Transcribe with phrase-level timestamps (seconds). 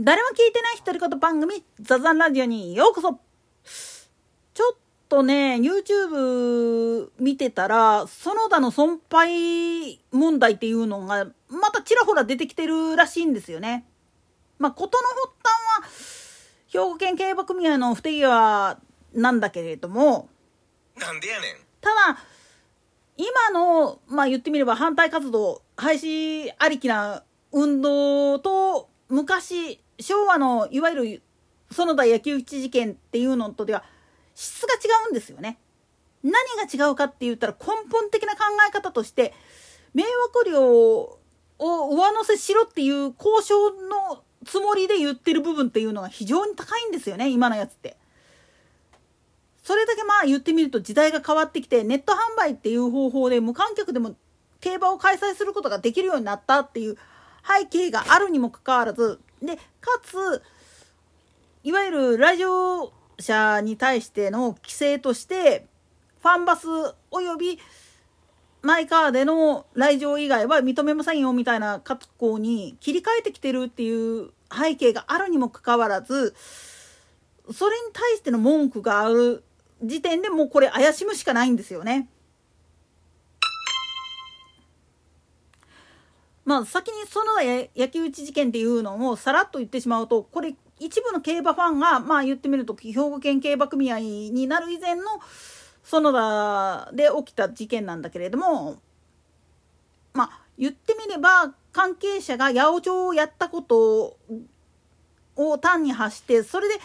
[0.00, 3.18] 誰も聞いてない独り言番組、ザザンラジオにようこそ
[4.54, 4.76] ちょっ
[5.08, 13.86] とね、YouTube 見てたら、園田の損敗問題っていうのが、またちらほら出てきてるらしいんですよね。
[14.60, 18.78] まあ、事の発端は、兵庫県競馬組合の不手際
[19.14, 20.28] なんだけれども、
[20.96, 21.56] なんでやねん。
[21.80, 22.20] ただ、
[23.16, 31.22] 今の、まあ言ってみれば反対活動、廃止ありきな運動と、昔、昭和のいわゆる
[31.70, 33.84] 園田野球基事件っていうのとでは
[34.34, 35.58] 質が違うんですよね。
[36.22, 39.34] 何が違うかって言ったら根本的な考え方として
[39.94, 41.18] 迷惑料を
[41.58, 47.96] 上乗せしろっていう交渉のつもりで言ってる部分っていうのが非常に高いんですよね今のやつって。
[49.62, 54.16] それだけまあ言ってみると時代が変わってきてネット販売っていう方法で無観客でも
[54.60, 56.96] 競馬を開催することができるようになったっていう
[57.46, 60.42] 背景があるにもかかわらずでかつ
[61.64, 65.66] いわゆる来場者に対しての規制として
[66.22, 66.66] ファンバス
[67.10, 67.58] および
[68.62, 76.34] マイカーでの来場以外は認めませんよみたいな格好に切り替えてきてるっていう背景があるにもかかわらず
[77.52, 79.44] それに対しての文句がある
[79.82, 82.08] 時点でもうこれ怪しむしかないんですよね。
[86.48, 95.02] まあ先にその焼き討ち事件っていうのをさらっと言ってしまうとこれ一部の競馬ファンがまあ言ってみると兵庫県競馬組合になる以前の
[95.82, 98.76] 園田で起きた事件なんだけれども
[100.14, 104.16] まあ言ってみれば関係者が八百長をやったこと
[105.36, 106.80] を単に発してそれで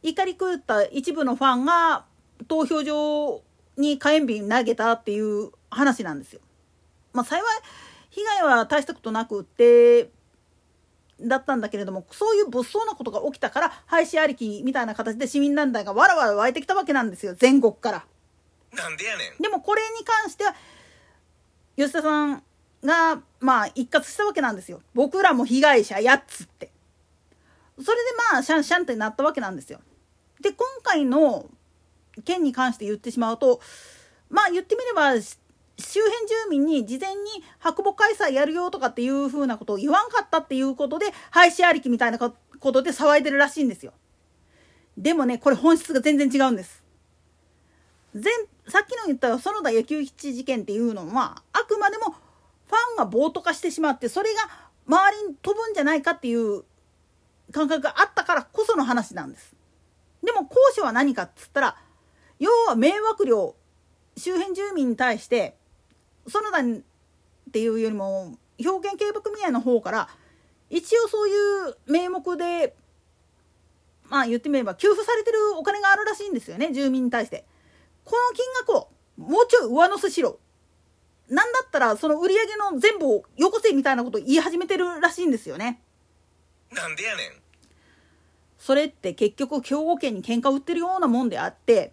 [0.00, 2.04] 怒り狂った一部のファンが
[2.46, 3.42] 投票所
[3.76, 6.40] に火炎瓶投げたっていう話なんですよ。
[7.12, 7.42] まあ幸い
[8.10, 10.10] 被害は大したことなくって
[11.20, 18.04] だったんだけれどもそういう物騒なことが起きたから廃止ありきみたいな形で市民団体がわらわら湧いてきたわけなんですよ全国から。
[18.72, 19.42] なんでやねん。
[19.42, 20.54] でもこれに関しては
[21.76, 22.42] 吉田さん
[22.84, 24.80] がまあ一括したわけなんですよ。
[24.94, 26.70] 僕らも被害者やっつって。
[27.82, 29.80] それでまあシャンシャンってなったわけなんですよ。
[30.40, 31.46] で今回の
[32.24, 33.60] 件に関して言ってしまうと
[34.30, 35.14] まあ言ってみれば
[35.78, 37.20] 周辺住民に事前に
[37.58, 42.32] 白母開催やるよとかっていうふうなことを言わんかったっていうことで廃止ありきみたいなこ
[42.72, 43.92] とで騒いでるらしいんですよ。
[44.96, 46.82] でもねこれ本質が全然違うんです。
[48.12, 48.24] 前
[48.66, 54.40] さっきの言った園田野球基地事件っていうのはあくまでもファンが暴徒化してしまってそれが
[54.86, 56.64] 周りに飛ぶんじゃないかっていう
[57.52, 59.54] 感覚があったからこその話なんです。
[60.24, 61.76] でも講師は何かっつったら
[62.40, 63.54] 要は迷惑料
[64.16, 65.57] 周辺住民に対して
[66.28, 66.82] 園田っ
[67.52, 70.08] ていうよりも兵庫県警部組合の方から
[70.70, 71.32] 一応そうい
[71.70, 72.74] う名目で
[74.08, 77.44] まあ言ってみれば給付されてるお金があるらしいんですよね住民に対して。
[78.04, 80.38] この金額をもうちょい上乗せしろ。
[81.28, 85.82] なんだったらその売り上げの全部をよこせみたいなことを言い始めてるらしいんですよね。
[86.72, 87.32] なんでやねん。
[88.58, 91.92] それって結局兵庫県に喧嘩売ってるようなもんであって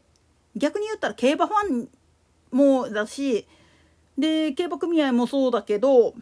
[0.56, 1.90] 逆に言ったら競馬ファン
[2.52, 3.46] もだし
[4.18, 6.14] で競馬組合もそうだけど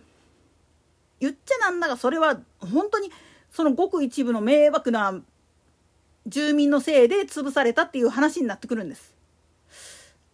[1.20, 3.12] 言っちゃなんだがそれは本当に
[3.52, 5.22] そのごく一部の迷惑な
[6.26, 9.14] 住民のせいで潰されたっていう話になってくるんです。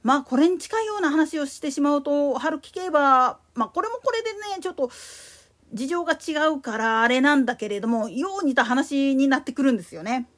[0.02, 4.90] まあこれに近いような話をしてしまうと春樹競馬まあこれもこれでねちょっと
[5.74, 10.30] 事情が違うからあれなんだけれどもよう似た話になってくるんですよね。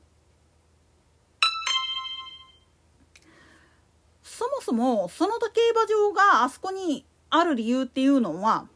[4.24, 8.68] そもそも園田競馬場があそこにある理由っていうのは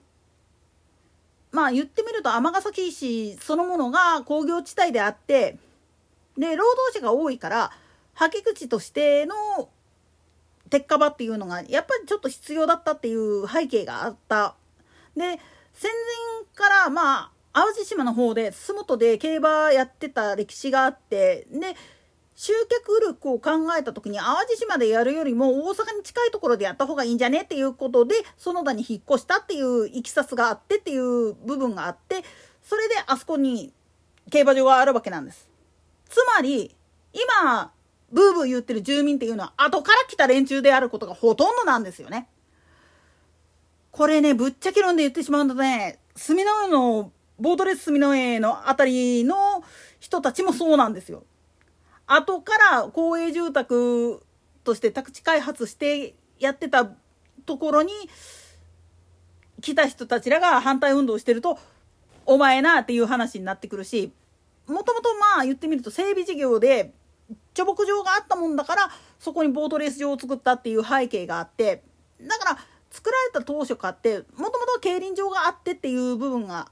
[1.52, 5.58] まあ言ってみると尼崎市そのものが工業地帯であって
[6.38, 7.72] で労働者が多いから
[8.14, 9.36] はけ口としての
[10.70, 14.56] 鉄火場っていうのがやっぱりちょっと必要だったっていう背景があった。
[15.16, 15.40] で
[15.74, 21.76] 戦前からまあ淡路島の方で洲本で競馬やってた歴史があってで
[22.36, 32.24] 集客力を考えた時に淡路島でやるよりも大阪に近いところでやった方がいいんじゃねっていうことで園田に引っ越したっていういきさつがあってっていう部分があって
[32.62, 33.72] それであそこに
[34.30, 35.48] 競馬場があるわけなんです。
[36.10, 36.76] つまり
[37.14, 37.72] 今
[38.12, 42.28] ブーブー言ってる住民っていうのは後から来た連中であることがほとんどなんですよね。
[43.92, 49.64] これねぶっちゃけ論で言ってしまうとね住之江のボートレス住之江のあたりの
[50.02, 51.24] 人たちもそうなんですよ。
[52.08, 54.22] 後から公営住宅
[54.64, 56.90] として宅地開発してやってた
[57.46, 57.92] ところに
[59.62, 61.58] 来た人たちらが反対運動してると
[62.26, 64.12] お前なっていう話になってくるし
[64.68, 66.94] もともとまあ言ってみると整備事業で
[67.54, 71.84] 貯木場があったもんだからそこにボートレース場を作ったっていう背景があって
[72.22, 72.58] だから
[72.92, 76.70] 作られた当初かってもともと競輪場があってっていう部分が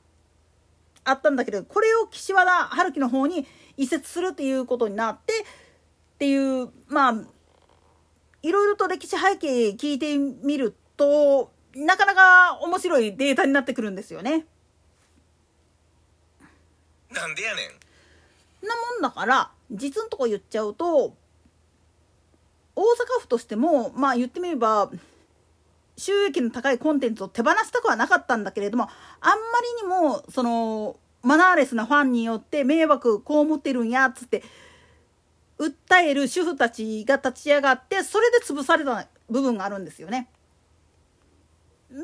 [1.03, 3.45] あったんだけどこれを岸和田春樹の方に
[3.77, 5.45] 移設するっていうことになってっ
[6.19, 7.15] ていうまあ
[8.41, 14.45] いろいろと歴史背景聞いてみるとなかなか面白いデータになってくるんですよね。
[17.11, 17.61] なんでやね
[18.63, 21.15] んなもんだから実のとこ言っちゃうと
[22.75, 24.89] 大阪府としてもまあ言ってみれば
[25.95, 29.35] 収益の高いコンテンツを手放したくはなかったんだけれどもあんま
[29.81, 34.43] りにもそのマナーレスなファンによって迷惑被ってるんやっつって
[35.57, 40.29] 訴える主婦たちが立ち上がってそれで潰された部分があるんですよね。
[41.89, 41.97] で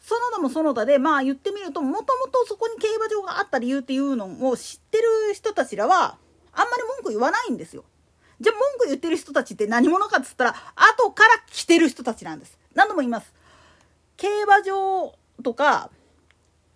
[0.00, 5.04] 園田も園田でまあ言ってみるともともとそこに競馬場があった理由っていうのを知ってる
[5.34, 6.16] 人たちらは
[6.52, 7.84] あんまり文句言わないんですよ。
[8.40, 10.54] じゃあ文句言ってる人たちって何者かっつったら
[10.94, 12.58] 後から来てる人たちなんです。
[12.74, 13.34] 何度も言います。
[14.16, 15.90] 競馬場とか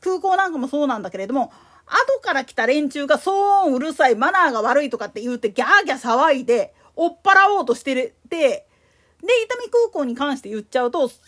[0.01, 1.53] 空港なんかもそうなんだけれども
[1.87, 3.31] 後から来た連中が騒
[3.65, 8.67] 音うるさいマナーが悪いとかって言うてギャーギャー騒いで追っ払おうとしてて
[9.23, 11.21] で、伊丹空港に関して言っちゃうと、それ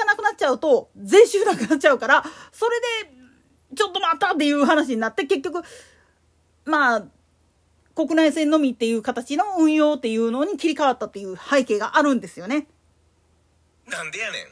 [0.00, 2.80] がなくなっちゃうと、税収なくなっちゃうから、それ
[3.10, 3.16] で、
[3.76, 5.62] ちょっと待ったっていう話になって、結局、
[6.64, 7.04] まあ、
[7.94, 12.66] 国内線のみっていう形の運用っていうのに切り替わったっていう背景があるんですよね。
[13.86, 14.46] なんでやねん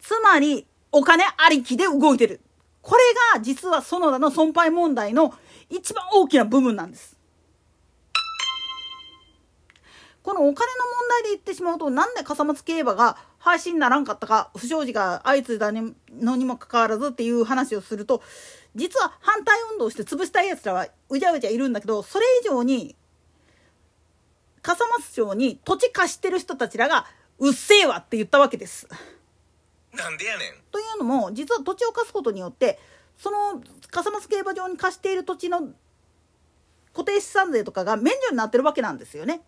[0.00, 2.40] つまり、お金ありきで動いてる。
[2.88, 3.02] これ
[3.36, 5.34] が実は園田の損敗問題の
[5.68, 7.18] 一番大きな部分なんです。
[10.22, 18.22] このお金の問題で言ってしまうとなんで笠松競馬が配信にならんかったか不祥事が相次いだのにもかかわらずっていう話をすると
[18.74, 22.96] 実は反対運動して潰したいやつらはうじゃうじゃいるんだけどそれ以上に
[24.62, 27.04] 笠松町に土地貸してる人たちらが
[27.38, 28.88] うっせえわって言ったわけです。
[29.92, 32.78] なんでやねんというのも実は土地を貸すことによって
[33.16, 35.68] その笠松競馬場に貸している土地の
[36.92, 39.40] 固定資産税とかが免除になってるわけなんですよね。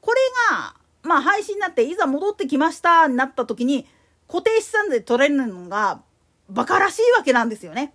[0.00, 0.20] これ
[0.56, 3.86] が、まあ配信になっていざ戻ってきましたになった時に
[4.28, 6.02] 固定資産税取れるのが
[6.48, 7.92] バカらしいわけなんですよね。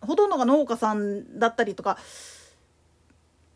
[0.00, 1.98] ほとんどが農家さんだったりとか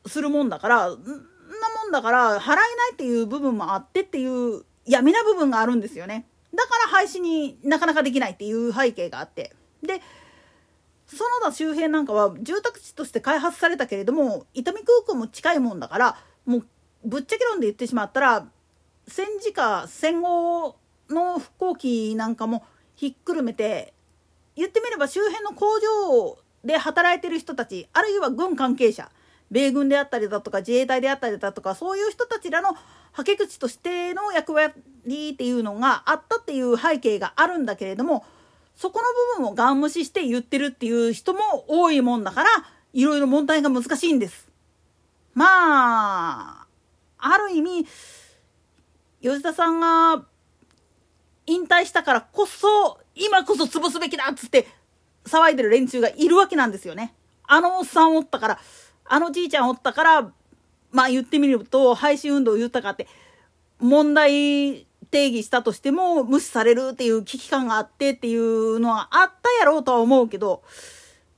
[0.07, 6.27] するもんだからんなもんだから払えないっていう部分もあってっていう闇な部分があるんですよね。
[6.55, 9.55] だから廃止になかなかできないっていう背景があって。
[9.83, 10.01] で
[11.07, 16.17] 園田周辺なんかは住宅地として開発されたけれども伊丹空港も近いもんだから
[16.47, 16.67] もう
[17.05, 18.47] ぶっちゃけ論で言ってしまったら
[19.07, 20.77] 戦時下戦後
[21.11, 22.65] の復興期なんかも
[22.97, 23.93] ひっくるめて
[24.57, 29.11] 言ってみれば周辺の工場で働いてる人たちあるいは軍関係者
[29.51, 32.77] 米軍であったりだとか自衛隊であったりだとかそういう人たちらの
[33.13, 34.73] はけ口としての役割
[35.33, 38.25] っていうのがあったっていう背景があるんだけれども
[38.75, 39.05] そこの
[39.37, 42.51] 部分をガン無視して言ってるっていう人も多いもんだから
[42.93, 44.49] いろいろ問題が難しいんです。
[45.33, 45.47] ま
[46.63, 46.67] あ
[47.19, 47.87] ある意味
[49.21, 50.25] 吉田さんが
[51.47, 54.67] 引退したからこそ今こそ潰すべきだっつって
[55.25, 57.15] 騒いでる連中がいるわけなんですよね。
[57.47, 58.59] あのおっさんおったから
[59.07, 60.33] あのじいちゃんおったから
[60.93, 63.07] まあ言ってみると廃止運動言ったかって
[63.81, 70.63] 問題定義したとしても無視されるっていう危機感があってっていうのはあったやろうとは思うけど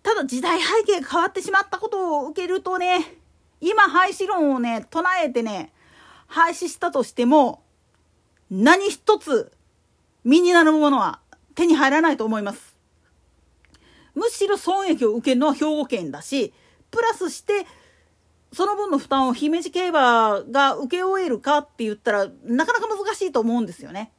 [0.03, 3.05] ただ時代背景変わってしまったことを受けるとね
[3.61, 5.73] 今廃止論をね唱えてね
[6.27, 7.63] 廃止したとしても
[8.51, 9.53] 何一つ
[10.25, 11.21] 身になるものは
[11.55, 12.77] 手に入らないと思います。
[14.15, 16.55] むしろ損益を受けるのは兵庫県だし
[16.97, 17.67] プラスして
[18.53, 24.13] その分の負担を姫路競馬が請け負えるかって言ったらなかなか難しいと思うんですよね。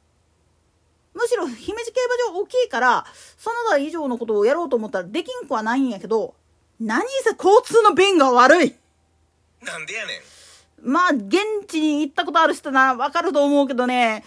[1.12, 3.06] むしろ姫路競馬場大きいから
[3.36, 6.34] その他以上のことをやろうと思ったらできんくはないんやけど
[6.78, 8.76] 何せ交通の便が悪い
[9.64, 10.38] なんでやねん
[10.82, 14.24] まあ、現地に行ったことある人ならわかると思うけどね、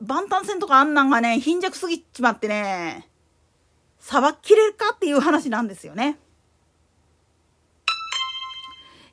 [0.00, 3.08] 万端線とかあんなんがね、貧弱すぎちまってね、
[3.98, 6.18] さばきれるかっていう話なんですよね。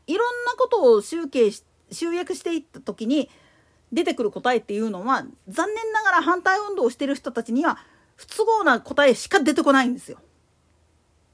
[0.09, 3.29] いろんなことを集計し、集約していった時に
[3.91, 7.77] 出てくる答えっていうのは、残念ながら反対運動をしてる人たちには
[8.15, 10.17] 不都合な答えしか出てこないんですよ。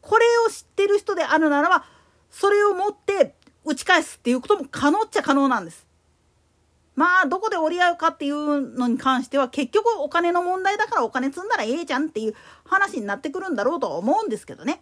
[0.01, 1.85] これを知ってる人であるならば、
[2.29, 5.87] それをもって打ち返すっていうことも可能っちゃ可能なんです。
[6.95, 14.81] まあどこで折り合うかっていうのに関しては結局お金の問題だからお金積んだらええじゃんっていう話になってくるんだろうとは思うんですけどね。